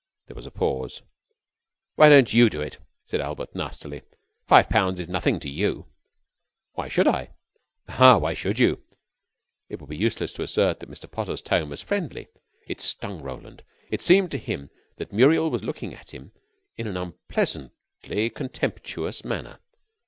[0.25, 1.03] There was a pause.
[1.93, 4.01] "Why don't you do it." said Albert, nastily.
[4.47, 5.85] "Five pounds is nothing to you."
[6.73, 7.29] "Why should I?"
[7.87, 8.17] "Ah!
[8.17, 8.81] Why should you?"
[9.69, 11.05] It would be useless to assert that Mr.
[11.11, 12.29] Potter's tone was friendly.
[12.65, 13.63] It stung Roland.
[13.91, 16.31] It seemed to him that Muriel was looking at him
[16.77, 19.59] in an unpleasantly contemptuous manner.